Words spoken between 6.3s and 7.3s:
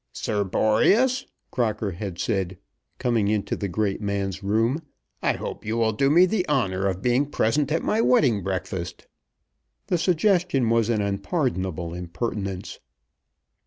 honour of being